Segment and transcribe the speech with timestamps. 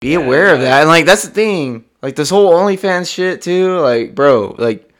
[0.00, 0.80] be aware of that.
[0.80, 1.84] And like that's the thing.
[2.02, 3.78] Like this whole OnlyFans shit too.
[3.78, 4.90] Like, bro, like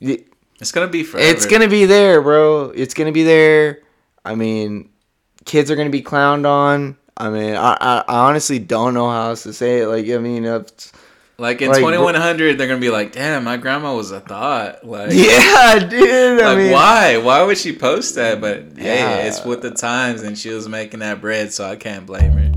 [0.00, 1.28] It's gonna be forever.
[1.28, 2.70] it's gonna be there, bro.
[2.74, 3.80] It's gonna be there.
[4.24, 4.88] I mean,
[5.44, 6.96] kids are gonna be clowned on.
[7.16, 9.88] I mean, I, I, I honestly don't know how else to say it.
[9.88, 10.44] Like, I mean,
[11.40, 15.10] like in like, 2100, they're gonna be like, "Damn, my grandma was a thought." Like,
[15.12, 16.40] yeah, dude.
[16.40, 17.16] I like mean, why?
[17.18, 18.40] Why would she post that?
[18.40, 19.20] But Yeah.
[19.20, 22.32] hey, it's with the times, and she was making that bread, so I can't blame
[22.32, 22.52] her.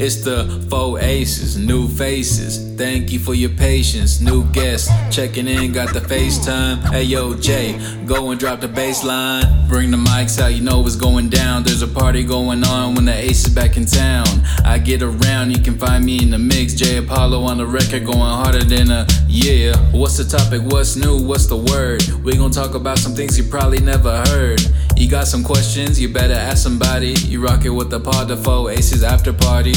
[0.00, 2.72] It's the four aces, new faces.
[2.78, 4.20] Thank you for your patience.
[4.20, 6.78] New guests checking in, got the FaceTime.
[6.92, 9.68] Hey yo, Jay, go and drop the baseline.
[9.68, 11.64] Bring the mics out, you know what's going down.
[11.64, 14.26] There's a party going on when the ace is back in town.
[14.64, 16.74] I get around, you can find me in the mix.
[16.74, 19.76] Jay Apollo on the record, going harder than a yeah.
[19.90, 20.62] What's the topic?
[20.62, 21.20] What's new?
[21.20, 22.04] What's the word?
[22.22, 24.60] We gonna talk about some things you probably never heard.
[24.98, 26.00] You got some questions?
[26.00, 27.12] You better ask somebody.
[27.12, 29.74] You rock it with the pod, the four aces after party.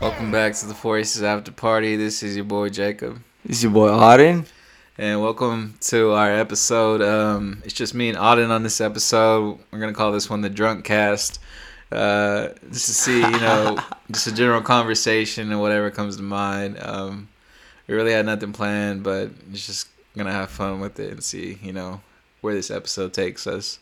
[0.00, 1.96] Welcome back to the Four Aces After Party.
[1.96, 4.46] This is your boy Jacob, this is your boy Auden.
[4.96, 7.02] and welcome to our episode.
[7.02, 9.58] Um, it's just me and Auden on this episode.
[9.70, 11.38] We're gonna call this one the Drunk Cast.
[11.92, 13.78] Uh, just to see, you know,
[14.10, 16.78] just a general conversation and whatever comes to mind.
[16.80, 17.28] Um,
[17.86, 21.58] we really had nothing planned, but it's just gonna have fun with it and see,
[21.62, 22.00] you know,
[22.40, 23.78] where this episode takes us.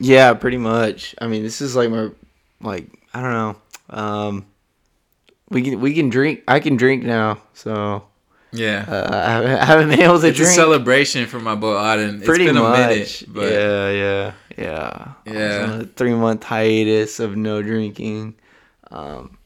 [0.00, 1.14] Yeah, pretty much.
[1.20, 2.08] I mean, this is like my,
[2.60, 3.56] like I don't know.
[3.90, 4.46] Um,
[5.50, 6.42] we can we can drink.
[6.48, 8.04] I can drink now, so
[8.52, 8.84] Yeah.
[8.88, 9.10] uh,
[9.60, 10.52] I, haven't, been able to it's drink.
[10.52, 12.16] a celebration for my boy Auden.
[12.18, 12.78] It's pretty been a much.
[12.88, 15.12] minute, but yeah, yeah, yeah.
[15.26, 15.82] Yeah.
[15.96, 18.34] three month hiatus of no drinking.
[18.90, 19.36] Um,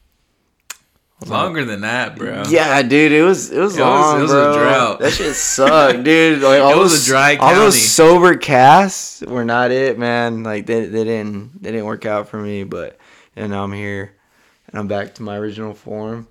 [1.29, 2.43] longer than that, bro.
[2.49, 4.99] yeah, dude, it was it was It was- long, it was a drought.
[4.99, 6.41] That shit sucked, dude.
[6.41, 10.43] Like all It was those, a dry All those sober casts were not it, man.
[10.43, 12.97] Like they they didn't they didn't work out for me, but
[13.35, 14.13] and now I'm here
[14.67, 16.27] and I'm back to my original form.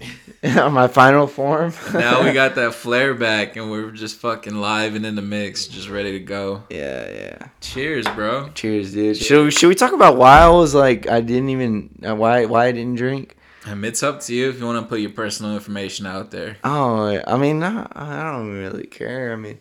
[0.44, 1.72] my final form.
[1.92, 5.66] now we got that flare back, and we're just fucking live and in the mix,
[5.66, 6.62] just ready to go.
[6.70, 7.48] yeah, yeah.
[7.60, 8.48] Cheers, bro.
[8.54, 9.16] Cheers, dude.
[9.16, 12.66] Should we, should we talk about why I was like I didn't even why why
[12.66, 13.36] I didn't drink?
[13.72, 16.56] And it's up to you if you want to put your personal information out there.
[16.64, 19.32] Oh, I mean, I, I don't really care.
[19.32, 19.58] I mean,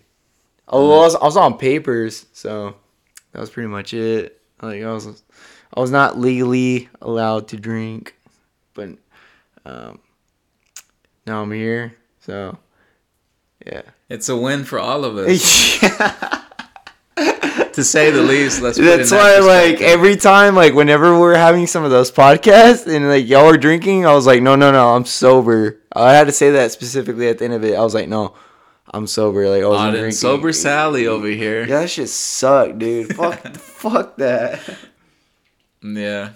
[0.67, 2.75] oh, well, I was, I was on papers, so
[3.31, 4.41] that was pretty much it.
[4.61, 5.23] Like I was,
[5.73, 8.15] I was not legally allowed to drink,
[8.73, 8.89] but
[9.65, 9.99] um,
[11.25, 12.57] now I'm here, so
[13.65, 13.81] yeah.
[14.09, 16.43] It's a win for all of us, yeah.
[17.77, 18.61] to say the least.
[18.61, 18.77] Let's.
[18.77, 21.91] Put it in That's that why, like, every time, like, whenever we're having some of
[21.91, 25.79] those podcasts and like y'all are drinking, I was like, no, no, no, I'm sober.
[25.95, 27.75] I had to say that specifically at the end of it.
[27.75, 28.33] I was like, no,
[28.91, 29.47] I'm sober.
[29.47, 30.11] Like, I wasn't drinking.
[30.11, 31.61] sober Sally over here.
[31.61, 33.15] Yeah, that shit sucked, dude.
[33.15, 34.59] Fuck, fuck that.
[35.81, 36.31] Yeah.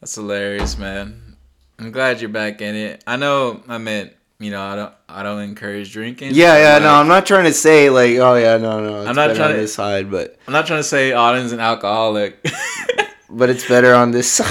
[0.00, 1.36] That's hilarious, man.
[1.78, 3.02] I'm glad you're back in it.
[3.06, 4.12] I know I meant,
[4.44, 6.32] you know, I don't I don't encourage drinking.
[6.34, 6.72] Yeah, yeah.
[6.74, 9.00] Like, No, I'm not trying to say like, oh yeah, no, no.
[9.00, 11.52] It's I'm not trying on to- this side, but I'm not trying to say Auden's
[11.52, 12.42] an alcoholic.
[13.30, 14.48] but it's better on this side.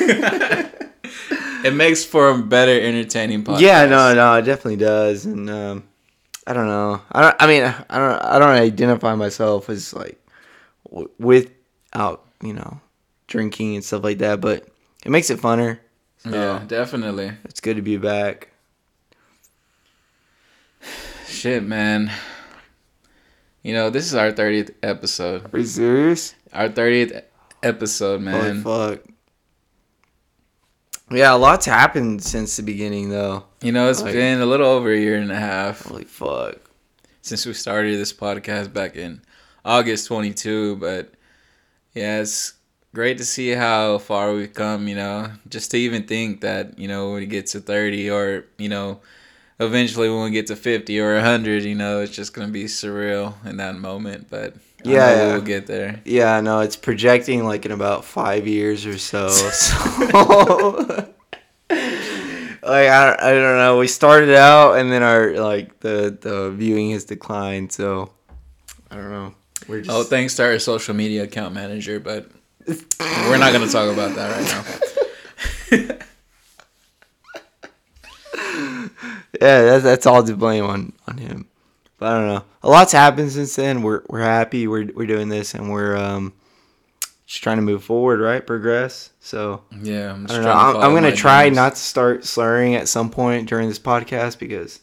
[1.64, 3.60] it makes for a better entertaining podcast.
[3.68, 5.84] yeah, no, no, it definitely does, and um,
[6.46, 7.02] I don't know.
[7.12, 7.36] I don't.
[7.40, 8.22] I mean, I don't.
[8.22, 10.18] I don't identify myself as like
[10.88, 12.80] w- without you know
[13.26, 14.66] drinking and stuff like that, but
[15.04, 15.78] it makes it funner.
[16.18, 17.32] So Yeah, definitely.
[17.44, 18.48] it's good to be back.
[21.36, 22.10] Shit, man.
[23.62, 25.52] You know, this is our 30th episode.
[25.52, 26.34] Are you serious?
[26.50, 27.24] Our 30th
[27.62, 28.62] episode, man.
[28.62, 29.04] Holy fuck.
[31.10, 33.44] Yeah, a lot's happened since the beginning, though.
[33.60, 36.56] You know, it's Like- been a little over a year and a half Holy fuck.
[37.20, 39.20] since we started this podcast back in
[39.62, 41.12] August 22, but
[41.94, 42.54] yeah, it's
[42.94, 46.88] great to see how far we've come, you know, just to even think that, you
[46.88, 49.00] know, when we get to 30 or, you know,
[49.58, 52.64] eventually when we get to 50 or 100, you know, it's just going to be
[52.64, 55.32] surreal in that moment, but Yeah, yeah.
[55.32, 56.00] we'll get there.
[56.04, 59.28] Yeah, no, it's projecting like in about five years or so.
[61.68, 63.78] So, like, I, I don't know.
[63.78, 67.70] We started out, and then our like the the viewing has declined.
[67.72, 68.12] So,
[68.90, 69.34] I don't know.
[69.68, 72.28] We're oh, just Oh, thanks to our social media account manager, but
[72.66, 75.95] we're not going to talk about that right now.
[79.40, 81.46] yeah, that's that's all to blame on on him.
[81.98, 82.44] But I don't know.
[82.62, 83.82] A lot's happened since then.
[83.82, 84.66] We're we're happy.
[84.68, 86.32] We're we're doing this, and we're um
[87.26, 88.46] just trying to move forward, right?
[88.46, 89.10] Progress.
[89.20, 90.48] So Yeah, I'm I don't know.
[90.48, 91.56] to I'm, I'm gonna try dreams.
[91.56, 94.80] not to start slurring at some point during this podcast because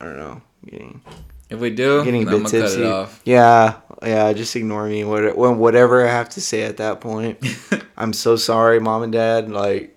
[0.00, 1.02] I don't know, getting
[1.50, 2.82] If we do, getting a I'm bit tipsy.
[2.82, 3.20] it off.
[3.24, 4.32] Yeah, yeah.
[4.32, 5.04] Just ignore me.
[5.04, 7.38] What, when whatever I have to say at that point.
[7.96, 9.50] I'm so sorry, mom and dad.
[9.50, 9.95] Like,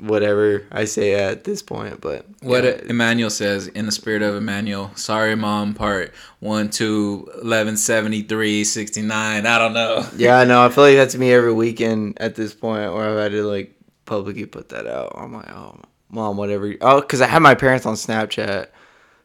[0.00, 2.00] whatever I say at this point.
[2.00, 2.80] But What yeah.
[2.88, 4.90] Emmanuel says in the spirit of Emmanuel.
[4.96, 5.74] Sorry, mom.
[5.74, 9.46] Part one, two, eleven, seventy three, sixty nine.
[9.46, 10.06] I don't know.
[10.16, 10.64] Yeah, I know.
[10.64, 13.74] I feel like that's me every weekend at this point where I've had to like
[14.04, 15.12] publicly put that out.
[15.16, 16.74] I'm like, oh, mom, whatever.
[16.80, 18.68] Oh, because I have my parents on Snapchat,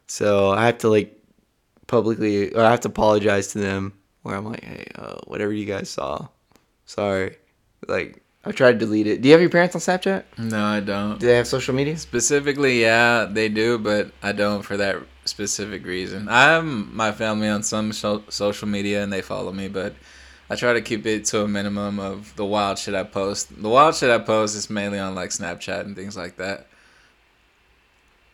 [0.06, 1.18] so I have to like
[1.86, 3.94] publicly, or I have to apologize to them.
[4.22, 6.28] Where I'm like, hey, uh, whatever you guys saw,
[6.84, 7.36] sorry.
[7.88, 9.22] Like, I tried to delete it.
[9.22, 10.24] Do you have your parents on Snapchat?
[10.36, 11.20] No, I don't.
[11.20, 11.96] Do they have social media?
[11.96, 16.28] Specifically, yeah, they do, but I don't for that specific reason.
[16.28, 19.94] I have my family on some so- social media and they follow me, but
[20.50, 23.62] I try to keep it to a minimum of the wild shit I post.
[23.62, 26.66] The wild shit I post is mainly on like Snapchat and things like that.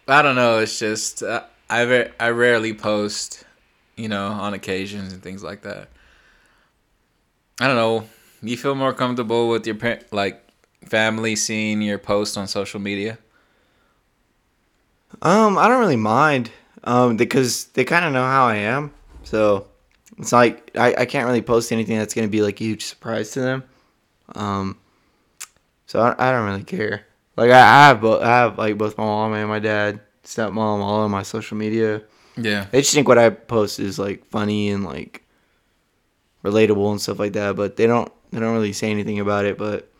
[0.06, 0.60] I don't know.
[0.60, 3.44] It's just uh, I I rarely post,
[3.94, 5.90] you know, on occasions and things like that.
[7.60, 8.08] I don't know.
[8.43, 10.43] You feel more comfortable with your par- like
[10.85, 13.19] family seeing your post on social media?
[15.23, 16.50] Um, I don't really mind.
[16.85, 18.93] Um, because they kind of know how I am,
[19.25, 19.67] so
[20.17, 23.31] it's like I, I can't really post anything that's gonna be like a huge surprise
[23.32, 23.64] to them.
[24.35, 24.79] Um,
[25.87, 27.05] so I, I don't really care.
[27.37, 30.56] Like I, I have both, I have like both my mom and my dad, stepmom,
[30.56, 32.02] all on my social media.
[32.37, 32.67] Yeah.
[32.70, 35.25] They just think what I post is like funny and like
[36.44, 39.58] relatable and stuff like that, but they don't they don't really say anything about it.
[39.58, 39.90] But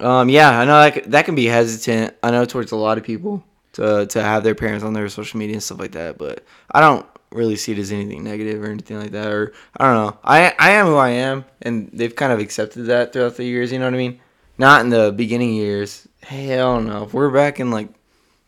[0.00, 2.16] um, yeah, I know that that can be hesitant.
[2.22, 5.38] I know towards a lot of people to to have their parents on their social
[5.38, 8.66] media and stuff like that, but I don't really see it as anything negative or
[8.66, 9.30] anything like that.
[9.30, 10.18] Or I don't know.
[10.24, 13.72] I I am who I am, and they've kind of accepted that throughout the years.
[13.72, 14.20] You know what I mean?
[14.56, 16.06] Not in the beginning years.
[16.22, 17.04] Hell no.
[17.04, 17.88] If we're back in like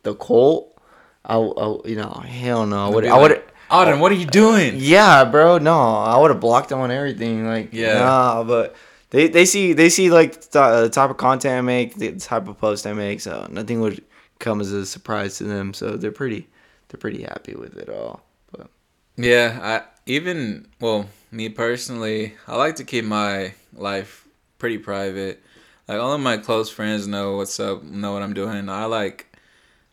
[0.02, 0.76] the cult,
[1.24, 2.86] I, I you know hell no.
[2.86, 3.42] I would I would.
[3.70, 4.74] Auden, what are you doing?
[4.76, 5.58] Yeah, bro.
[5.58, 7.46] No, I would have blocked them on everything.
[7.46, 7.94] Like, Yeah.
[8.00, 8.74] nah, but
[9.10, 12.48] they they see they see like the, the type of content I make, the type
[12.48, 14.02] of post I make, so nothing would
[14.38, 15.72] come as a surprise to them.
[15.74, 16.48] So they're pretty
[16.88, 18.22] they're pretty happy with it all.
[18.50, 18.68] But
[19.16, 24.26] Yeah, I even well, me personally, I like to keep my life
[24.58, 25.42] pretty private.
[25.86, 28.68] Like all of my close friends know what's up, know what I'm doing.
[28.68, 29.26] I like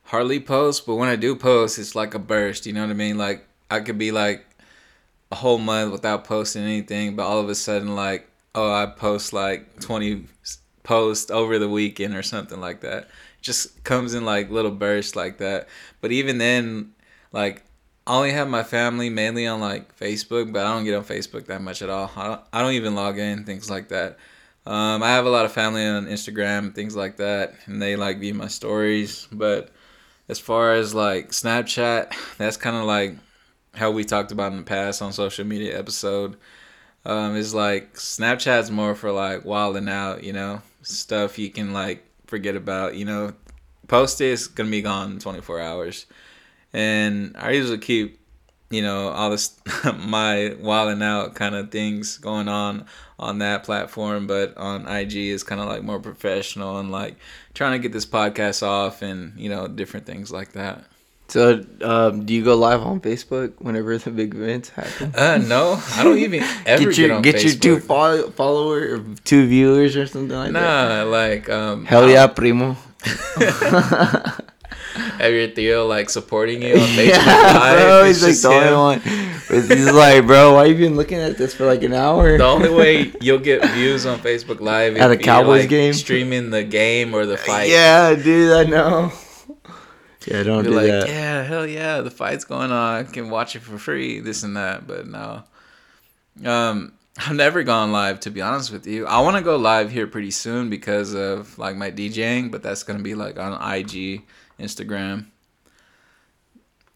[0.05, 2.65] hardly post, but when I do post, it's like a burst.
[2.65, 3.17] You know what I mean?
[3.17, 4.45] Like I could be like
[5.31, 9.33] a whole month without posting anything, but all of a sudden, like oh, I post
[9.33, 10.25] like 20
[10.81, 13.09] posts over the weekend or something like that.
[13.39, 15.67] Just comes in like little bursts like that.
[16.01, 16.93] But even then,
[17.31, 17.63] like
[18.07, 21.45] I only have my family mainly on like Facebook, but I don't get on Facebook
[21.45, 22.11] that much at all.
[22.15, 24.17] I don't, I don't even log in, things like that.
[24.65, 28.19] Um, I have a lot of family on Instagram, things like that, and they like
[28.19, 29.27] view my stories.
[29.31, 29.69] But
[30.29, 33.15] as far as like Snapchat, that's kind of like
[33.77, 36.35] how we talked about in the past on social media episode.
[37.05, 42.03] Um, is like Snapchat's more for like wilding out, you know, stuff you can like
[42.25, 43.33] forget about, you know.
[43.87, 46.05] Post is gonna be gone in 24 hours
[46.73, 48.19] and I usually keep,
[48.69, 49.57] you know, all this
[49.97, 52.85] my wilding out kind of things going on
[53.17, 57.15] on that platform, but on IG is kind of like more professional and like
[57.53, 60.83] trying to get this podcast off and you know different things like that.
[61.29, 65.13] So, um, do you go live on Facebook whenever the big events happen?
[65.13, 69.03] Uh, no, I don't even ever get your on get your two follow, follower or
[69.25, 71.03] two viewers or something like that.
[71.03, 72.77] Nah, like um, Hell yeah, primo.
[75.19, 77.79] have your tío like supporting you on Facebook yeah, Live.
[77.79, 78.03] bro.
[78.05, 78.99] He's like the only one.
[79.47, 82.37] He's like, bro, why you been looking at this for like an hour?
[82.37, 85.93] The only way you'll get views on Facebook Live At a Cowboys like, game?
[85.93, 87.69] streaming the game or the fight.
[87.69, 89.11] Yeah, dude, I know.
[90.27, 91.07] Yeah, don't You're do like, that.
[91.07, 92.95] yeah, hell yeah, the fight's going on.
[92.95, 94.85] I can watch it for free, this and that.
[94.85, 95.43] But no,
[96.43, 99.07] um, I've never gone live to be honest with you.
[99.07, 102.83] I want to go live here pretty soon because of like my DJing, but that's
[102.83, 104.23] gonna be like on IG,
[104.59, 105.27] Instagram,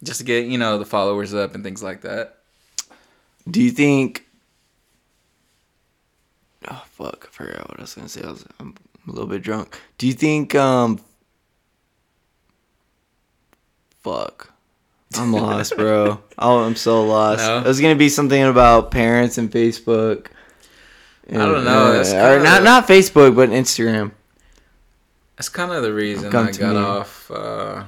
[0.02, 2.38] just to get you know the followers up and things like that.
[3.50, 4.26] Do you think?
[6.70, 7.28] Oh fuck!
[7.28, 8.22] I forgot what I was gonna say.
[8.22, 8.74] I was, I'm
[9.08, 9.80] a little bit drunk.
[9.96, 10.54] Do you think?
[10.54, 11.00] Um.
[14.02, 14.52] Fuck.
[15.16, 16.20] I'm lost, bro.
[16.38, 17.40] Oh, I'm so lost.
[17.40, 17.58] No?
[17.58, 20.28] It was gonna be something about parents and Facebook.
[21.30, 24.10] I don't know, it's or kinda- not not Facebook, but Instagram.
[25.36, 26.76] That's kind of the reason I got me.
[26.76, 27.84] off uh,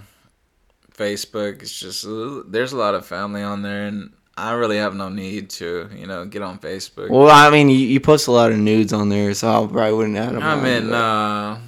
[0.96, 1.62] Facebook.
[1.62, 5.08] It's just uh, there's a lot of family on there, and I really have no
[5.08, 7.10] need to, you know, get on Facebook.
[7.10, 9.92] Well, I mean, you, you post a lot of nudes on there, so I probably
[9.92, 10.42] wouldn't add them.
[10.42, 11.60] I mean, uh,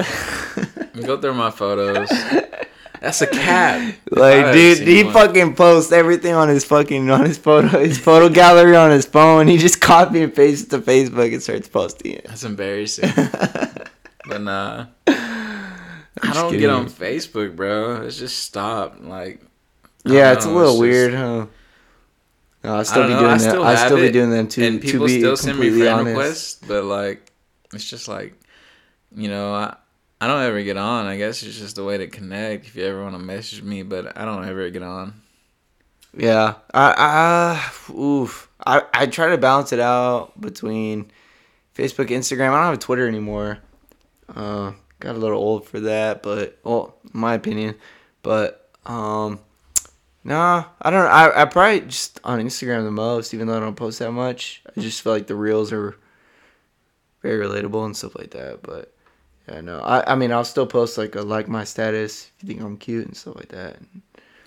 [1.07, 2.09] go through my photos.
[3.01, 3.95] That's a cat.
[4.11, 5.13] Like, dude, he one.
[5.13, 9.47] fucking posts everything on his fucking on his photo his photo gallery on his phone.
[9.49, 12.25] He just copy and paste it to Facebook and starts posting it.
[12.27, 13.11] That's embarrassing.
[14.29, 15.13] but nah, uh,
[16.23, 16.61] I don't kidding.
[16.61, 18.03] get on Facebook, bro.
[18.03, 18.97] It's just stop.
[19.01, 19.43] Like,
[20.05, 21.47] Yeah, it's a little just- weird, huh?
[22.65, 23.59] No, I still I be know, doing I that.
[23.61, 24.65] I still be doing them too.
[24.65, 26.09] and people to be still send me friend honest.
[26.17, 27.33] requests, but like,
[27.73, 28.35] it's just like,
[29.15, 29.77] you know, I
[30.21, 31.07] I don't ever get on.
[31.07, 32.67] I guess it's just a way to connect.
[32.67, 35.15] If you ever want to message me, but I don't ever get on.
[36.17, 38.49] Yeah, I, I, oof.
[38.65, 41.11] I, I try to balance it out between
[41.75, 42.53] Facebook, Instagram.
[42.53, 43.59] I don't have Twitter anymore.
[44.35, 47.75] Uh, got a little old for that, but well, my opinion.
[48.23, 49.41] But um,
[50.25, 51.07] nah, I don't.
[51.07, 54.63] I I probably just on Instagram the most, even though I don't post that much.
[54.75, 55.97] I just feel like the reels are
[57.21, 58.63] very relatable and stuff like that.
[58.63, 58.96] But
[59.49, 62.49] yeah, no, I I mean I'll still post like a like my status if you
[62.49, 63.77] think I'm cute and stuff like that.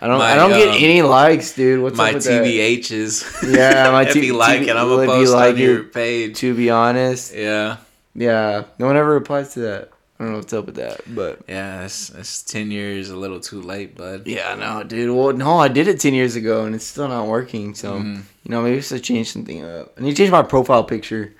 [0.00, 0.18] I don't.
[0.18, 1.80] My, I don't get um, any likes, dude.
[1.80, 2.44] What's my up with that?
[2.44, 3.54] TBHs.
[3.54, 6.36] Yeah, my if T- you like TV it, I'm you post like on your page.
[6.38, 7.76] To be honest, Yeah,
[8.14, 9.90] yeah, no one ever replies to that.
[10.18, 11.82] I don't know what's up with that, but yeah.
[11.82, 14.26] That's that's ten years a little too late, bud.
[14.26, 15.16] yeah, no, dude.
[15.16, 17.76] Well, no, I did it ten years ago, and it's still not working.
[17.76, 18.16] So Mhm.
[18.42, 19.92] you know, maybe I should change something up.
[19.96, 21.34] I need to change my profile picture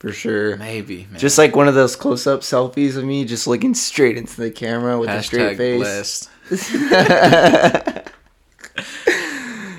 [0.00, 0.56] for sure.
[0.56, 1.20] Maybe, man.
[1.20, 4.98] Just like one of those close-up selfies of me, just looking straight into the camera
[4.98, 6.28] with a straight face.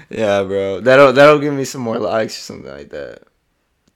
[0.09, 0.79] yeah, bro.
[0.79, 3.23] That'll that'll give me some more likes or something like that.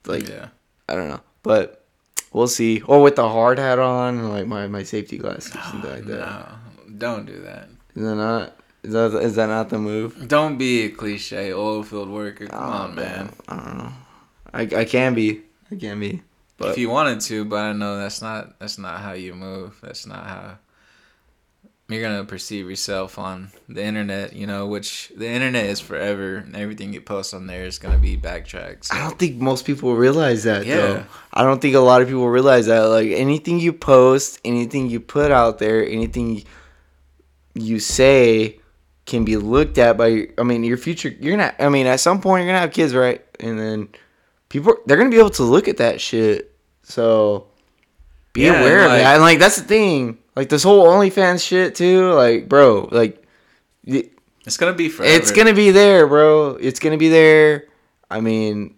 [0.05, 0.49] Like yeah.
[0.87, 1.85] I don't know, but
[2.31, 2.81] we'll see.
[2.81, 6.05] Or with the hard hat on, and like my, my safety glasses or something like
[6.05, 6.19] that.
[6.19, 6.45] No,
[6.97, 7.69] don't do that.
[7.95, 8.59] Is that not?
[8.83, 10.27] Is that is that not the move?
[10.27, 12.45] Don't be a cliche oil field worker.
[12.47, 13.31] Come Oh, on, man.
[13.47, 13.91] I don't know.
[14.53, 15.41] I, I can be.
[15.71, 16.21] I can be.
[16.57, 19.77] But if you wanted to, but I know that's not that's not how you move.
[19.81, 20.57] That's not how
[21.89, 24.33] you're gonna perceive yourself on the internet.
[24.33, 27.97] You know, which the internet is forever, and everything you post on there is gonna
[27.97, 28.87] be backtracked.
[28.93, 30.75] I don't think most people realize that Yeah.
[30.77, 31.03] though.
[31.33, 32.81] I don't think a lot of people realize that.
[32.83, 36.43] Like anything you post, anything you put out there, anything
[37.53, 38.59] you say
[39.05, 42.21] can be looked at by I mean your future you're gonna I mean at some
[42.21, 43.23] point you're gonna have kids, right?
[43.39, 43.89] And then
[44.49, 46.51] people they're gonna be able to look at that shit.
[46.83, 47.47] So
[48.33, 49.13] be Yeah, aware and, of like- that.
[49.15, 50.17] And like that's the thing.
[50.35, 53.23] Like this whole OnlyFans shit too, like bro, like
[53.85, 55.13] It's gonna be forever.
[55.15, 56.51] it's gonna be there, bro.
[56.59, 57.65] It's gonna be there.
[58.11, 58.75] I mean,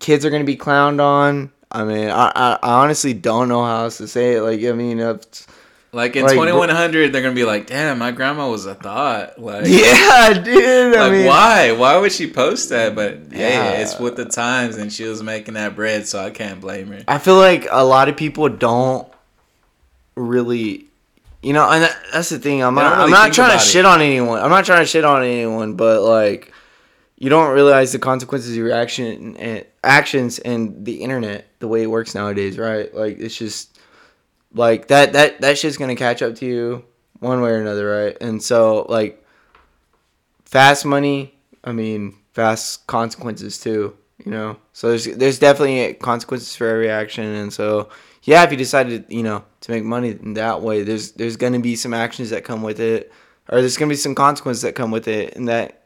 [0.00, 1.52] kids are gonna be clowned on.
[1.70, 4.42] I mean, I, I, I honestly don't know how else to say it.
[4.42, 5.46] Like, I mean, it's,
[5.94, 9.64] like in like, 2100, they're gonna be like, "Damn, my grandma was a thought." Like,
[9.68, 10.94] yeah, dude.
[10.96, 11.72] I like mean, why?
[11.72, 12.94] Why would she post that?
[12.94, 13.76] But Yeah.
[13.76, 16.88] hey, it's with the times, and she was making that bread, so I can't blame
[16.88, 17.04] her.
[17.08, 19.08] I feel like a lot of people don't
[20.16, 20.86] really,
[21.42, 22.62] you know, and that's the thing.
[22.62, 23.60] I'm They not, really I'm not trying to it.
[23.62, 24.40] shit on anyone.
[24.40, 26.52] I'm not trying to shit on anyone, but like,
[27.18, 31.82] you don't realize the consequences of your action and actions and the internet, the way
[31.82, 32.92] it works nowadays, right?
[32.94, 33.73] Like, it's just
[34.54, 35.12] like that.
[35.12, 36.84] That that shit's gonna catch up to you
[37.20, 38.16] one way or another, right?
[38.20, 39.24] And so, like,
[40.44, 41.34] fast money.
[41.62, 43.96] I mean, fast consequences too.
[44.24, 47.88] You know, so there's there's definitely consequences for every action, and so
[48.22, 51.58] yeah, if you decided you know to make money in that way, there's there's gonna
[51.60, 53.12] be some actions that come with it,
[53.48, 55.82] or there's gonna be some consequences that come with it, and that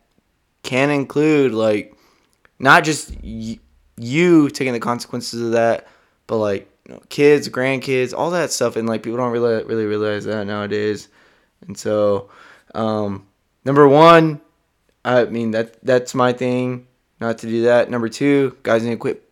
[0.62, 1.96] can include like
[2.58, 3.58] not just y-
[3.96, 5.88] you taking the consequences of that,
[6.26, 9.84] but like you know, kids, grandkids, all that stuff, and like people don't really really
[9.84, 11.08] realize that nowadays,
[11.66, 12.30] and so
[12.74, 13.26] um,
[13.64, 14.40] number one,
[15.04, 16.86] I mean that that's my thing,
[17.20, 17.90] not to do that.
[17.90, 19.22] Number two, guys need to quit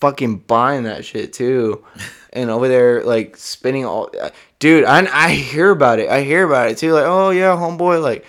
[0.00, 1.84] fucking buying that shit too,
[2.32, 4.10] and over there like spending all,
[4.58, 4.84] dude.
[4.84, 6.08] I I hear about it.
[6.08, 6.94] I hear about it too.
[6.94, 8.24] Like oh yeah, homeboy, like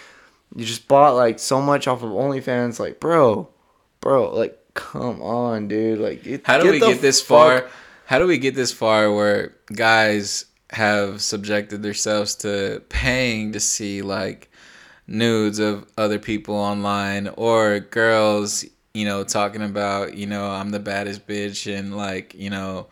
[0.55, 2.81] you just bought like so much off of OnlyFans.
[2.81, 3.47] Like bro,
[4.01, 5.99] bro, like come on, dude.
[5.99, 7.69] Like get, How do we get this far?
[8.11, 14.01] How do we get this far where guys have subjected themselves to paying to see
[14.01, 14.51] like
[15.07, 20.79] nudes of other people online or girls, you know, talking about, you know, I'm the
[20.81, 22.87] baddest bitch and like, you know,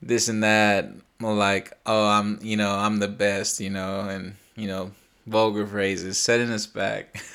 [0.00, 4.68] this and that, like, oh, I'm, you know, I'm the best, you know, and, you
[4.68, 4.92] know,
[5.26, 7.20] vulgar phrases, setting us back.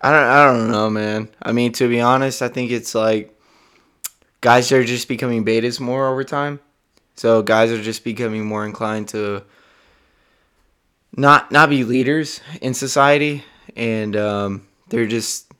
[0.00, 1.28] I don't I don't know, man.
[1.42, 3.35] I mean, to be honest, I think it's like
[4.40, 6.60] guys are just becoming betas more over time.
[7.14, 9.44] So guys are just becoming more inclined to
[11.16, 13.42] not not be leaders in society
[13.74, 15.50] and um, they're just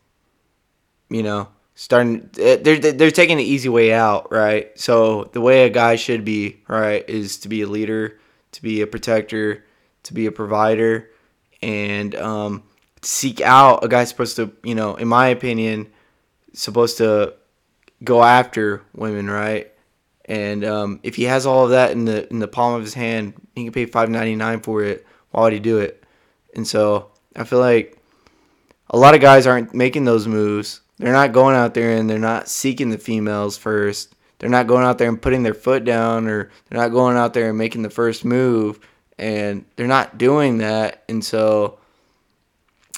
[1.08, 4.78] you know starting they're they're they're taking the easy way out, right?
[4.78, 8.18] So the way a guy should be, right, is to be a leader,
[8.52, 9.64] to be a protector,
[10.04, 11.10] to be a provider
[11.62, 12.62] and um
[13.02, 15.86] seek out a guy's supposed to, you know, in my opinion,
[16.52, 17.34] supposed to
[18.04, 19.72] go after women, right?
[20.24, 22.94] And um, if he has all of that in the in the palm of his
[22.94, 25.06] hand, he can pay five ninety nine for it.
[25.30, 26.02] Why would he do it?
[26.54, 27.98] And so I feel like
[28.90, 30.80] a lot of guys aren't making those moves.
[30.98, 34.14] They're not going out there and they're not seeking the females first.
[34.38, 37.34] They're not going out there and putting their foot down or they're not going out
[37.34, 38.80] there and making the first move
[39.18, 41.04] and they're not doing that.
[41.08, 41.78] And so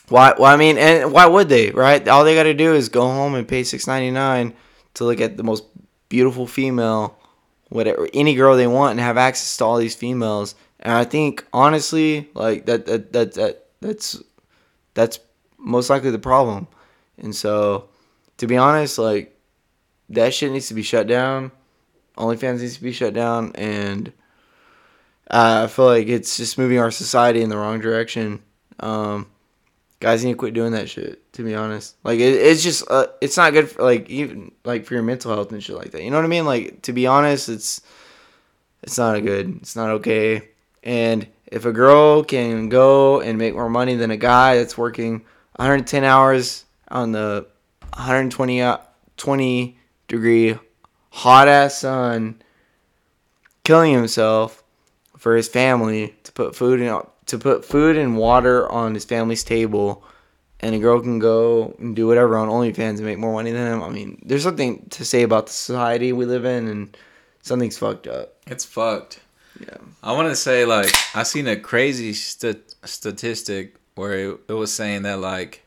[0.08, 2.06] why well I mean and why would they, right?
[2.08, 4.54] All they got to do is go home and pay 6.99
[4.94, 5.64] to look at the most
[6.08, 7.18] beautiful female
[7.68, 10.54] whatever any girl they want and have access to all these females.
[10.80, 14.22] And I think honestly, like that that that, that that's
[14.94, 15.20] that's
[15.58, 16.66] most likely the problem.
[17.18, 17.88] And so,
[18.38, 19.36] to be honest, like
[20.10, 21.50] that shit needs to be shut down.
[22.16, 24.12] OnlyFans needs to be shut down, and
[25.30, 28.42] uh, I feel like it's just moving our society in the wrong direction.
[28.80, 29.26] Um,
[30.00, 31.32] guys need to quit doing that shit.
[31.34, 34.84] To be honest, like it, it's just uh, it's not good for like even like
[34.84, 36.02] for your mental health and shit like that.
[36.02, 36.44] You know what I mean?
[36.46, 37.80] Like to be honest, it's
[38.82, 39.56] it's not a good.
[39.56, 40.48] It's not okay.
[40.82, 45.24] And if a girl can go and make more money than a guy that's working
[45.56, 47.46] 110 hours on the
[47.94, 48.78] 120 uh,
[49.16, 50.56] 20 degree
[51.10, 52.40] hot ass sun,
[53.64, 54.62] killing himself
[55.16, 56.88] for his family to put food in
[57.28, 60.04] to put food and water on his family's table,
[60.60, 63.72] and a girl can go and do whatever on OnlyFans and make more money than
[63.72, 63.82] him.
[63.82, 66.96] I mean, there's something to say about the society we live in, and
[67.42, 68.34] something's fucked up.
[68.46, 69.20] It's fucked.
[69.60, 69.76] Yeah.
[70.02, 74.72] I want to say like I seen a crazy st- statistic where it, it was
[74.72, 75.64] saying that like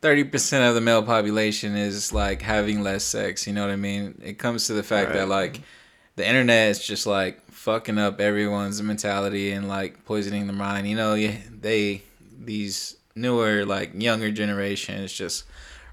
[0.00, 4.20] 30% of the male population is like having less sex, you know what I mean?
[4.24, 5.18] It comes to the fact right.
[5.18, 5.60] that like
[6.16, 10.88] the internet is just like fucking up everyone's mentality and like poisoning the mind.
[10.88, 12.02] You know, they
[12.38, 15.44] these newer like younger generations just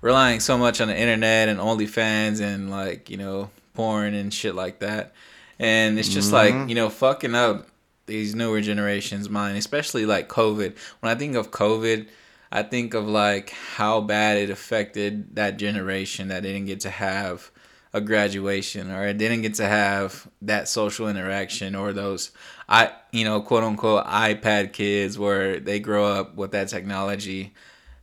[0.02, 4.56] relying so much on the internet and OnlyFans and like, you know, porn and shit
[4.56, 5.14] like that.
[5.60, 6.60] And it's just mm-hmm.
[6.60, 7.68] like, you know, fucking up
[8.06, 10.76] these newer generations' mind, especially like COVID.
[11.00, 12.08] When I think of COVID,
[12.52, 17.50] I think of like how bad it affected that generation that didn't get to have
[17.94, 22.32] a graduation or I didn't get to have that social interaction or those
[22.68, 27.54] I you know quote unquote iPad kids where they grow up with that technology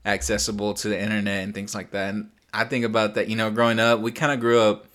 [0.05, 2.15] accessible to the internet and things like that.
[2.15, 4.87] And I think about that, you know, growing up, we kind of grew up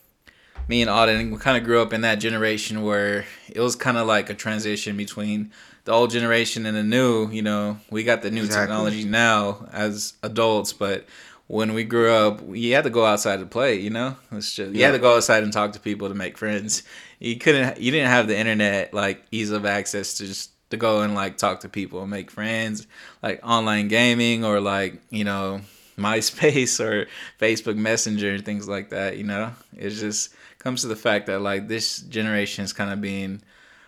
[0.67, 3.97] me and Auden, we kind of grew up in that generation where it was kind
[3.97, 5.51] of like a transition between
[5.84, 7.29] the old generation and the new.
[7.29, 8.63] You know, we got the new exactly.
[8.65, 11.05] technology now as adults, but
[11.47, 13.79] when we grew up, you had to go outside to play.
[13.79, 14.88] You know, it's just you yeah.
[14.88, 16.84] had to go outside and talk to people to make friends.
[17.19, 21.01] You couldn't, you didn't have the internet like ease of access to just to go
[21.01, 22.88] and like talk to people and make friends,
[23.21, 25.62] like online gaming or like you know
[25.97, 27.08] MySpace or
[27.39, 29.17] Facebook Messenger and things like that.
[29.17, 33.01] You know, it just comes to the fact that like this generation is kind of
[33.01, 33.41] being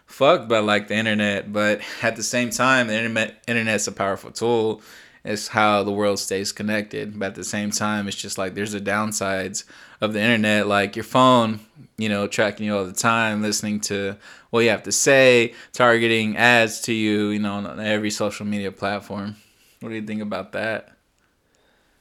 [0.05, 4.31] fucked by like the internet, but at the same time, the internet internet's a powerful
[4.31, 4.81] tool.
[5.27, 8.71] It's how the world stays connected, but at the same time, it's just like there's
[8.71, 9.65] the downsides
[9.99, 11.59] of the internet, like your phone,
[11.97, 14.15] you know, tracking you all the time, listening to
[14.51, 18.71] what you have to say, targeting ads to you, you know, on every social media
[18.71, 19.35] platform.
[19.81, 20.95] What do you think about that?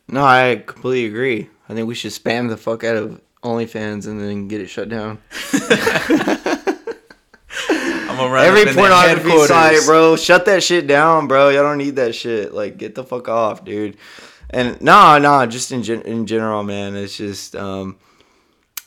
[0.07, 1.51] No, I completely agree.
[1.69, 4.89] I think we should spam the fuck out of OnlyFans and then get it shut
[4.89, 5.19] down.
[8.17, 10.17] I'm gonna run every pornography site, bro.
[10.17, 11.51] Shut that shit down, bro.
[11.51, 12.55] Y'all don't need that shit.
[12.55, 13.97] Like, get the fuck off, dude.
[14.49, 16.97] And nah, nah, just in gen- in general, man.
[16.97, 17.99] It's just, um,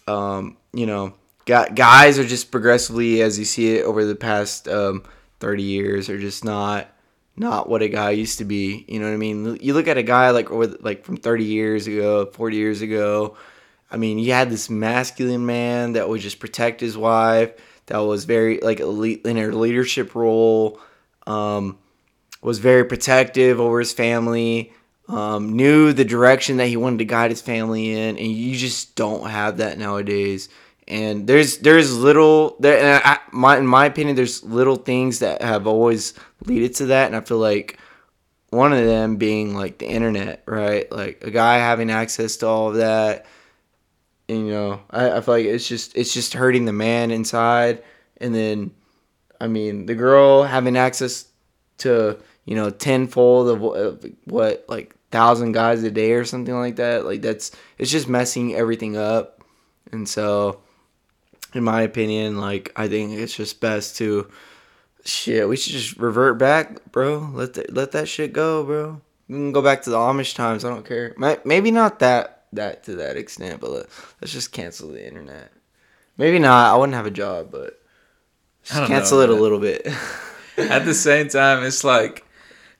[0.07, 1.13] um, you know,
[1.45, 5.03] guys are just progressively, as you see it over the past um,
[5.39, 6.87] thirty years, are just not
[7.35, 8.83] not what a guy used to be.
[8.87, 9.57] You know what I mean?
[9.61, 13.37] You look at a guy like like from 30 years ago, 40 years ago,
[13.91, 17.53] I mean, you had this masculine man that would just protect his wife,
[17.89, 20.79] that was very like elite in her leadership role,
[21.27, 21.77] um,
[22.41, 24.73] was very protective over his family,
[25.07, 28.95] um, knew the direction that he wanted to guide his family in, and you just
[28.95, 30.49] don't have that nowadays.
[30.87, 35.67] And there's there's little there, I, my in my opinion, there's little things that have
[35.67, 36.13] always
[36.45, 37.77] leaded to that, and I feel like
[38.51, 40.91] one of them being like the internet, right?
[40.91, 43.25] Like a guy having access to all of that
[44.29, 47.83] you know, I, I feel like it's just it's just hurting the man inside,
[48.17, 48.71] and then,
[49.41, 51.25] I mean, the girl having access
[51.79, 56.75] to you know tenfold of, of what like thousand guys a day or something like
[56.75, 57.05] that.
[57.05, 59.43] Like that's it's just messing everything up,
[59.91, 60.61] and so,
[61.53, 64.29] in my opinion, like I think it's just best to
[65.05, 65.49] shit.
[65.49, 67.29] We should just revert back, bro.
[67.33, 69.01] Let the, let that shit go, bro.
[69.27, 70.65] We can go back to the Amish times.
[70.65, 71.15] I don't care.
[71.45, 73.85] Maybe not that that to that extent, but let,
[74.21, 75.51] us just cancel the internet.
[76.17, 76.73] Maybe not.
[76.73, 77.81] I wouldn't have a job, but
[78.65, 79.87] cancel know, it a little bit.
[80.57, 82.25] At the same time, it's like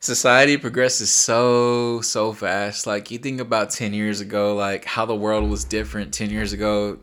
[0.00, 2.86] society progresses so so fast.
[2.86, 6.52] Like you think about ten years ago, like how the world was different ten years
[6.52, 6.98] ago,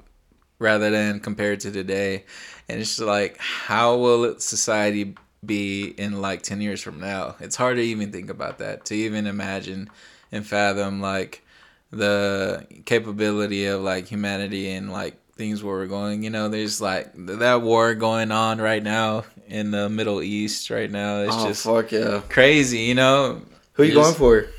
[0.60, 2.26] rather than compared to today,
[2.70, 7.36] and it's just like how will society be in like ten years from now?
[7.40, 8.86] It's hard to even think about that.
[8.86, 9.90] To even imagine
[10.32, 11.44] and fathom like
[11.92, 16.24] the capability of like humanity and like things where we're going.
[16.24, 20.90] You know, there's like that war going on right now in the Middle East right
[20.92, 21.22] now.
[21.22, 22.22] It's oh just fuck yeah!
[22.30, 23.42] crazy, you know.
[23.74, 24.50] Who you Just- going for?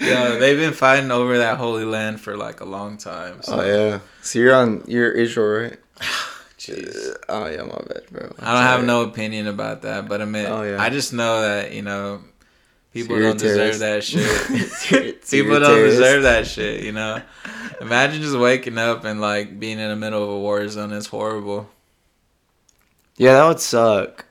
[0.00, 3.42] Yeah, they've been fighting over that holy land for like a long time.
[3.42, 4.00] So, Oh yeah.
[4.22, 4.84] So you're on.
[4.86, 5.78] You're Israel, right?
[6.58, 7.14] jeez.
[7.28, 8.32] Oh yeah, my bad, bro.
[8.38, 10.80] I don't have no opinion about that, but I mean, Oh, yeah.
[10.82, 12.20] I just know that you know
[12.94, 15.22] people So you're a don't deserve that shit.
[15.30, 16.82] people don't deserve that shit.
[16.84, 17.20] You know,
[17.80, 20.92] imagine just waking up and like being in the middle of a war zone.
[20.92, 21.68] It's horrible.
[23.16, 24.24] Yeah, that would suck.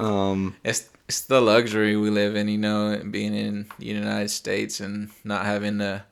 [0.00, 0.56] Um.
[0.64, 5.10] It's it's the luxury we live in, you know, being in the United States and
[5.22, 6.04] not having to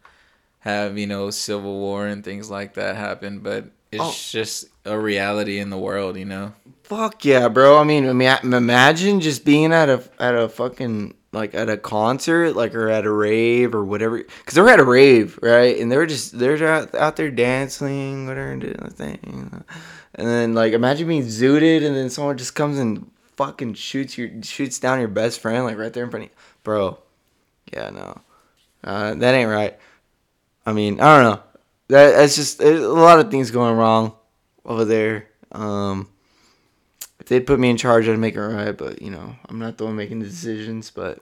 [0.61, 3.40] have you know civil war and things like that happen.
[3.40, 4.14] But it's Oh.
[4.31, 6.53] just a reality in the world, you know.
[6.85, 7.79] Fuck yeah, bro.
[7.79, 12.57] I mean, ima- imagine just being at a at a fucking like at a concert,
[12.57, 14.18] like or at a rave or whatever.
[14.18, 15.79] Because they were at a rave, right?
[15.79, 19.64] And they were just they're out, out there dancing, whatever, and doing the thing.
[20.14, 24.31] And then like imagine being zooted, and then someone just comes and fucking shoots your
[24.42, 26.99] shoots down your best friend, like right there in front of you, bro.
[27.73, 28.20] Yeah, no,
[28.85, 29.79] uh, that ain't right.
[30.64, 31.42] I mean, I don't know.
[31.88, 34.14] That that's just a lot of things going wrong
[34.64, 35.29] over there.
[35.53, 36.09] Um,
[37.24, 38.76] if they put me in charge, I'd make it right.
[38.76, 40.90] But you know, I'm not the one making the decisions.
[40.90, 41.20] But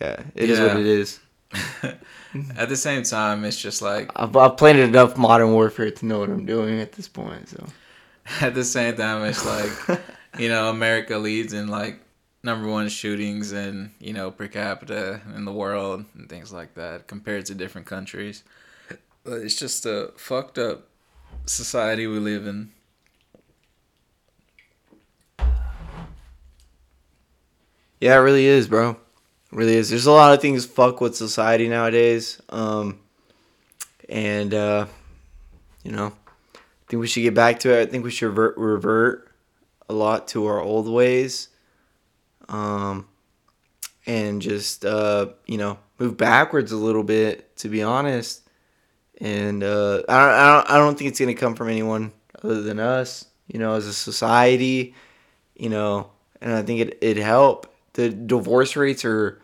[0.00, 0.66] yeah, it is Yeah.
[0.68, 1.18] what it is.
[2.56, 6.20] At the same time, it's just like I've, I've played enough Modern Warfare to know
[6.20, 7.48] what I'm doing at this point.
[7.48, 7.66] So
[8.40, 10.00] at the same time, it's like
[10.38, 11.98] you know America leads in like
[12.44, 17.08] number one shootings and you know per capita in the world and things like that
[17.08, 18.44] compared to different countries.
[19.24, 20.86] But it's just a fucked up
[21.46, 22.70] society we live in.
[28.00, 28.90] Yeah, it really is, bro.
[28.90, 28.96] It
[29.52, 29.90] really is.
[29.90, 32.40] There's a lot of things fuck with society nowadays.
[32.48, 33.00] Um,
[34.08, 34.86] and uh,
[35.84, 36.06] you know,
[36.54, 36.58] I
[36.88, 37.82] think we should get back to it.
[37.82, 39.30] I think we should revert, revert
[39.88, 41.48] a lot to our old ways.
[42.48, 43.06] Um,
[44.06, 47.56] and just uh, you know, move backwards a little bit.
[47.58, 48.48] To be honest,
[49.20, 52.62] and uh, I don't, I don't, I don't think it's gonna come from anyone other
[52.62, 53.26] than us.
[53.46, 54.94] You know, as a society,
[55.54, 56.10] you know,
[56.40, 57.69] and I think it it help.
[57.94, 59.40] The divorce rates are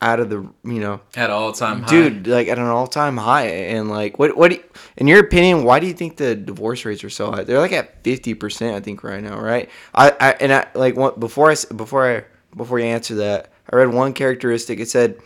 [0.00, 1.88] out of the you know At all time high.
[1.88, 4.62] dude like at an all-time high and like what what you-
[4.96, 7.72] in your opinion why do you think the divorce rates are so high they're like
[7.72, 11.56] at 50% i think right now right i, I and i like what before i
[11.74, 12.24] before i
[12.56, 15.18] before you answer that i read one characteristic it said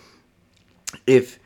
[1.06, 1.38] if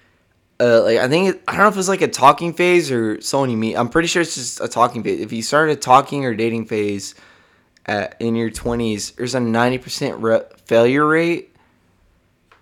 [0.61, 3.21] uh, like I think it, I don't know if it's like a talking phase or
[3.21, 3.77] someone you meet.
[3.77, 5.21] I'm pretty sure it's just a talking phase.
[5.21, 7.15] If you start a talking or dating phase
[7.87, 11.55] at in your 20s, there's a 90% re- failure rate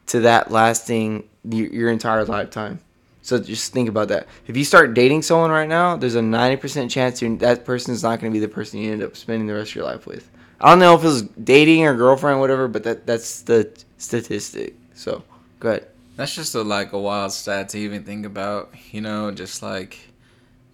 [0.06, 2.80] to that lasting your, your entire lifetime.
[3.22, 4.26] So just think about that.
[4.46, 8.20] If you start dating someone right now, there's a 90% chance that person is not
[8.20, 10.30] going to be the person you end up spending the rest of your life with.
[10.60, 13.70] I don't know if it was dating or girlfriend, or whatever, but that that's the
[13.98, 14.74] statistic.
[14.94, 15.22] So
[15.58, 15.88] go ahead.
[16.16, 18.72] That's just a like a wild stat to even think about.
[18.92, 19.98] You know, just like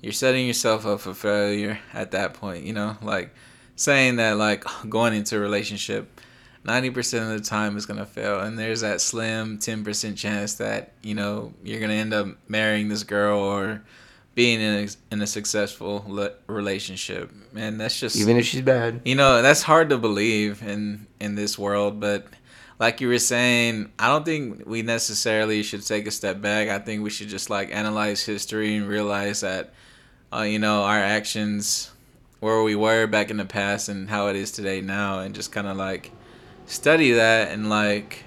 [0.00, 2.64] you're setting yourself up for failure at that point.
[2.64, 3.34] You know, like
[3.80, 6.20] saying that like going into a relationship,
[6.64, 10.54] ninety percent of the time is gonna fail, and there's that slim ten percent chance
[10.54, 13.82] that you know you're gonna end up marrying this girl or
[14.34, 17.30] being in a, in a successful le- relationship.
[17.56, 19.00] And that's just Even if she's bad.
[19.04, 22.26] you know that's hard to believe in in this world but
[22.78, 26.78] like you were saying i don't think we necessarily should take a step back i
[26.78, 29.74] think we should just like analyze history and realize that
[30.32, 31.89] uh, you know our actions
[32.40, 35.52] where we were back in the past and how it is today now and just
[35.52, 36.10] kind of like
[36.66, 38.24] study that and like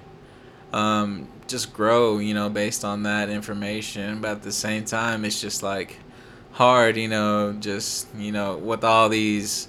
[0.72, 4.22] um, just grow you know based on that information.
[4.22, 5.98] But at the same time it's just like
[6.54, 9.68] hard you know just you know with all these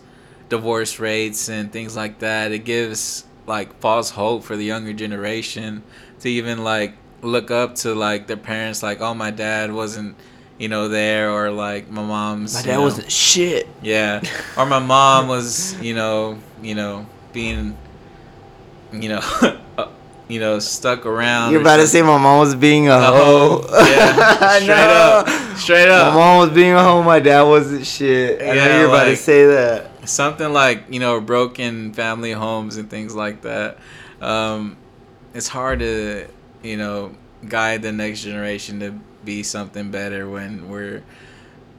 [0.51, 5.83] divorce rates and things like that it gives like false hope for the younger generation
[6.21, 10.15] to even like look up to like their parents like oh my dad wasn't
[10.59, 13.69] you know there or like my mom's My you dad know- wasn't shit.
[13.83, 14.21] yeah
[14.57, 17.77] or my mom was you know you know being
[18.93, 19.21] you know
[20.29, 23.62] you know stuck around You're about to say my mom was being a A hoe.
[23.69, 23.85] hoe.
[23.85, 24.75] Yeah, straight No.
[24.85, 25.29] up.
[25.59, 26.14] Straight up.
[26.14, 27.05] My mom was being a home.
[27.05, 28.40] My dad wasn't shit.
[28.43, 30.09] I know you're about to say that.
[30.09, 33.79] Something like you know broken family homes and things like that.
[34.21, 34.77] Um,
[35.35, 36.27] it's hard to
[36.62, 37.14] you know
[37.49, 41.03] guide the next generation to be something better when we're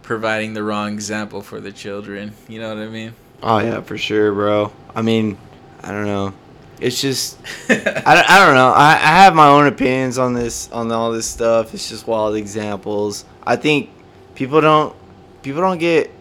[0.01, 2.34] providing the wrong example for the children.
[2.47, 3.13] You know what I mean?
[3.43, 4.71] Oh yeah, for sure, bro.
[4.95, 5.38] I mean,
[5.84, 6.34] I don't know.
[6.79, 7.38] It's just
[7.69, 8.71] I, don't- I don't know.
[8.75, 11.73] I, I have my own opinions on this on all this stuff.
[11.73, 13.25] It's just wild examples.
[13.45, 13.89] I think
[14.36, 14.95] people don't
[15.41, 16.12] people don't get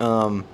[0.00, 0.44] um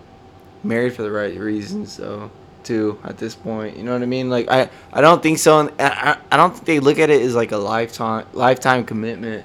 [0.63, 2.31] married for the right reasons though
[2.65, 3.77] too at this point.
[3.77, 4.29] You know what I mean?
[4.31, 5.61] Like I I don't think so.
[5.61, 8.85] And I, I I don't think they look at it as like a lifetime lifetime
[8.85, 9.45] commitment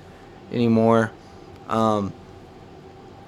[0.52, 1.12] anymore.
[1.68, 2.14] Um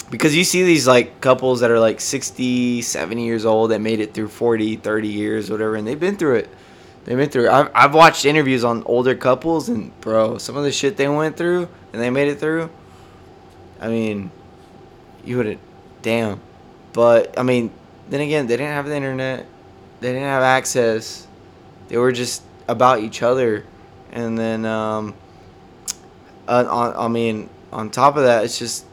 [0.09, 3.99] because you see these like couples that are like 60 70 years old that made
[3.99, 6.49] it through 40 30 years whatever and they've been through it.
[7.05, 7.51] They've been through it.
[7.51, 11.37] I've, I've watched interviews on older couples and bro some of the shit they went
[11.37, 12.69] through and they made it through
[13.79, 14.31] i mean
[15.23, 15.59] you wouldn't
[16.01, 16.39] damn.
[16.93, 17.71] But i mean
[18.09, 19.45] then again they didn't have the internet.
[20.01, 21.27] They didn't have access.
[21.87, 23.65] They were just about each other.
[24.11, 25.15] And then um
[26.47, 28.85] uh, on, i mean on top of that it's just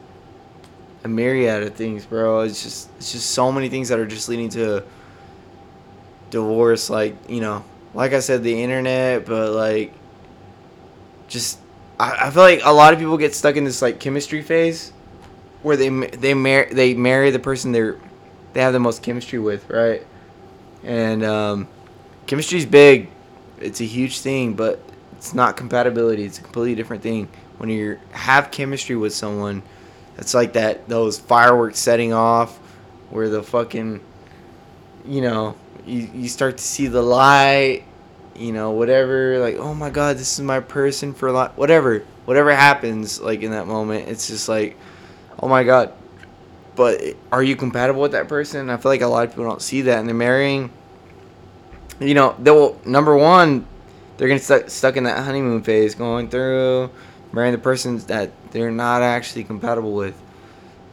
[1.03, 2.41] a myriad of things, bro.
[2.41, 4.83] It's just it's just so many things that are just leading to
[6.29, 6.89] divorce.
[6.89, 7.63] Like you know,
[7.93, 9.93] like I said, the internet, but like
[11.27, 11.59] just
[11.99, 14.91] I, I feel like a lot of people get stuck in this like chemistry phase
[15.61, 17.97] where they they marry they marry the person they're
[18.53, 20.05] they have the most chemistry with, right?
[20.83, 21.67] And um,
[22.27, 23.09] chemistry's big.
[23.59, 24.81] It's a huge thing, but
[25.13, 26.23] it's not compatibility.
[26.23, 27.29] It's a completely different thing.
[27.57, 29.63] When you have chemistry with someone,
[30.17, 32.57] it's like that those fireworks setting off
[33.09, 34.01] where the fucking
[35.05, 37.83] you know, you, you start to see the light,
[38.35, 42.03] you know, whatever, like, oh my god, this is my person for life whatever.
[42.25, 44.77] Whatever happens like in that moment, it's just like,
[45.39, 45.93] oh my god.
[46.75, 48.69] But are you compatible with that person?
[48.69, 50.71] I feel like a lot of people don't see that and they're marrying
[51.99, 53.65] you know, they will number one,
[54.17, 56.89] they're gonna stuck stuck in that honeymoon phase, going through
[57.33, 60.15] marrying the person that they're not actually compatible with.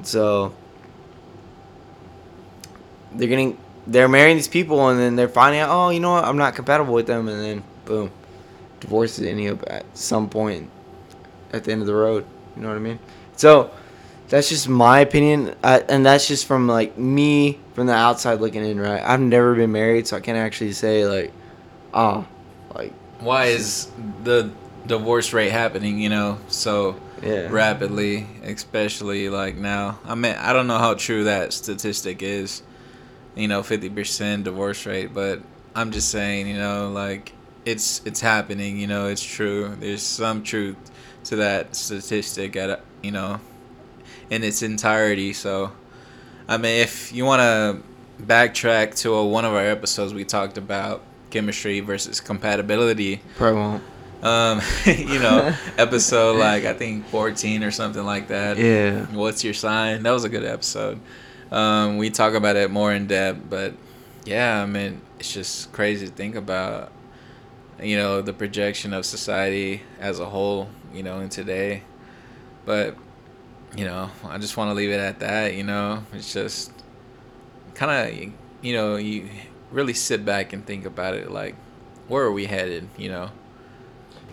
[0.02, 0.54] So
[3.12, 6.24] they're getting they're marrying these people and then they're finding out, oh, you know what,
[6.24, 8.10] I'm not compatible with them, and then boom,
[8.80, 10.70] divorce is up at some point
[11.52, 12.24] at the end of the road.
[12.56, 12.98] You know what I mean?
[13.36, 13.70] So
[14.28, 18.80] that's just my opinion, and that's just from like me from the outside looking in.
[18.80, 19.02] Right?
[19.02, 21.32] I've never been married, so I can't actually say like,
[21.92, 22.26] ah,
[22.74, 23.90] like Why is
[24.22, 24.50] the
[24.86, 25.98] divorce rate happening?
[25.98, 29.98] You know, so yeah, rapidly, especially like now.
[30.04, 32.62] I mean, I don't know how true that statistic is.
[33.34, 35.40] You know, fifty percent divorce rate, but
[35.74, 37.32] I'm just saying, you know, like
[37.64, 38.78] it's it's happening.
[38.78, 39.76] You know, it's true.
[39.78, 40.76] There's some truth
[41.24, 43.40] to that statistic at you know
[44.30, 45.32] in its entirety.
[45.32, 45.72] So,
[46.48, 47.82] I mean, if you want to
[48.24, 53.82] backtrack to a, one of our episodes, we talked about chemistry versus compatibility probably won't.
[54.22, 58.58] Um you know episode like i think 14 or something like that.
[58.58, 60.02] Yeah, what's your sign?
[60.02, 61.00] That was a good episode.
[61.50, 63.74] Um we talk about it more in depth but
[64.24, 66.92] yeah i mean it's just crazy to think about
[67.82, 71.82] you know the projection of society as a whole you know in today.
[72.66, 72.96] But
[73.76, 76.04] you know i just want to leave it at that you know?
[76.12, 76.72] It's just
[77.74, 79.28] kind of you know you
[79.70, 81.54] really sit back and think about it like
[82.08, 83.30] where are we headed you know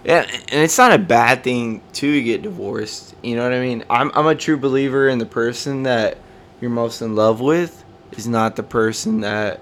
[0.03, 3.15] yeah, and it's not a bad thing to get divorced.
[3.23, 3.83] You know what I mean?
[3.89, 6.17] I'm I'm a true believer in the person that
[6.61, 7.83] you're most in love with
[8.13, 9.59] is not the person that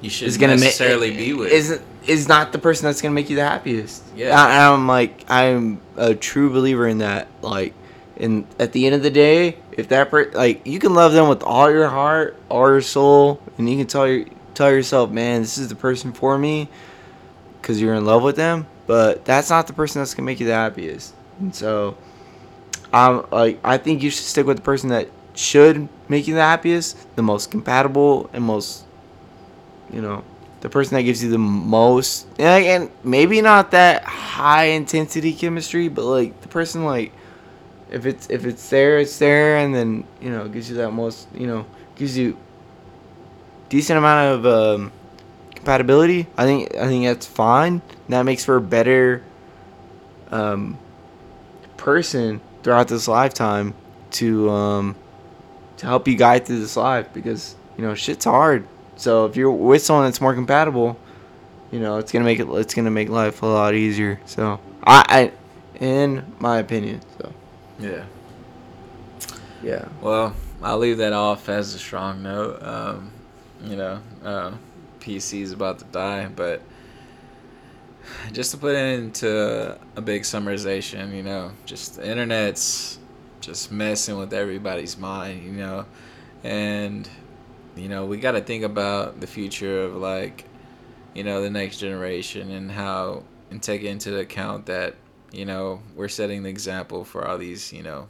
[0.00, 1.52] you should is gonna necessarily make be with.
[1.52, 4.02] Isn't is not the person that's gonna make you the happiest.
[4.16, 4.40] Yeah.
[4.40, 7.28] I, I'm like I'm a true believer in that.
[7.42, 7.74] Like,
[8.16, 11.28] and at the end of the day, if that per like you can love them
[11.28, 15.42] with all your heart, all your soul, and you can tell your tell yourself, man,
[15.42, 16.68] this is the person for me,
[17.60, 18.66] because you're in love with them.
[18.88, 21.14] But that's not the person that's gonna make you the happiest.
[21.38, 21.96] And so,
[22.92, 26.42] I'm like I think you should stick with the person that should make you the
[26.42, 28.84] happiest, the most compatible, and most
[29.92, 30.24] you know,
[30.60, 35.88] the person that gives you the most, and, and maybe not that high intensity chemistry,
[35.88, 37.12] but like the person like,
[37.90, 41.28] if it's if it's there, it's there, and then you know gives you that most,
[41.34, 42.36] you know, gives you
[43.68, 44.92] decent amount of um,
[45.58, 46.26] compatibility.
[46.36, 47.82] I think I think that's fine.
[48.08, 49.22] That makes for a better
[50.30, 50.78] um,
[51.76, 53.74] person throughout this lifetime
[54.12, 54.96] to um,
[55.78, 58.66] to help you guide through this life because you know shit's hard.
[58.96, 60.98] So if you're with someone that's more compatible,
[61.70, 64.20] you know it's gonna make it it's gonna make life a lot easier.
[64.26, 67.32] So I, I in my opinion, so
[67.78, 68.04] yeah.
[69.62, 69.86] Yeah.
[70.00, 72.62] Well, I'll leave that off as a strong note.
[72.62, 73.10] Um,
[73.64, 74.52] you know, uh,
[75.08, 76.60] PC is about to die, but
[78.32, 82.98] just to put it into a big summarization, you know, just the internet's
[83.40, 85.86] just messing with everybody's mind, you know,
[86.44, 87.08] and
[87.74, 90.44] you know we got to think about the future of like,
[91.14, 94.94] you know, the next generation and how and take into account that
[95.32, 98.08] you know we're setting the example for all these you know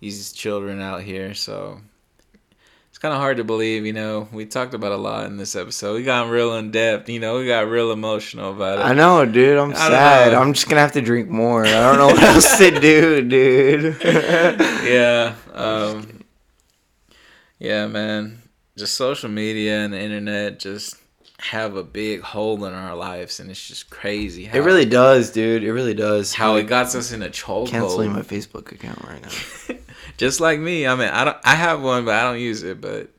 [0.00, 1.34] these children out here.
[1.34, 1.80] So
[2.96, 4.26] it's kind of hard to believe, you know.
[4.32, 5.96] We talked about a lot in this episode.
[5.96, 7.36] We got real in depth, you know.
[7.36, 8.82] We got real emotional about it.
[8.86, 9.58] I know, dude.
[9.58, 10.32] I'm I sad.
[10.32, 11.66] I'm just gonna have to drink more.
[11.66, 13.98] I don't know what else to do, dude.
[14.02, 16.24] yeah, um,
[17.58, 18.40] yeah, man.
[18.78, 20.96] Just social media and the internet just
[21.38, 24.46] have a big hole in our lives, and it's just crazy.
[24.46, 25.64] How, It really does, dude.
[25.64, 26.32] It really does.
[26.32, 29.76] how it got us in a canceling my Facebook account right now.
[30.16, 30.86] just like me.
[30.86, 31.36] I mean, I don't.
[31.44, 32.80] I have one, but I don't use it.
[32.80, 33.10] But,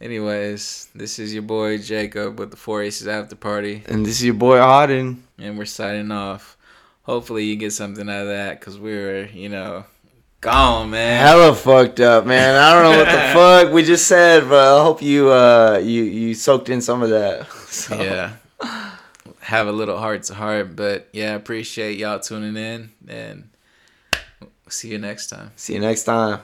[0.00, 3.82] anyways, this is your boy Jacob with the Four Aces After Party.
[3.86, 5.20] And this is your boy Auden.
[5.38, 6.56] and we're signing off.
[7.02, 9.84] Hopefully, you get something out of that because we were, you know,
[10.40, 11.20] gone, man.
[11.20, 12.54] Hella fucked up, man.
[12.54, 16.02] I don't know what the fuck we just said, but I hope you uh you
[16.04, 17.46] you soaked in some of that.
[17.74, 18.00] So.
[18.00, 18.36] Yeah.
[19.40, 23.50] Have a little heart to heart, but yeah, appreciate y'all tuning in and
[24.68, 25.52] see you next time.
[25.56, 26.40] See you next time.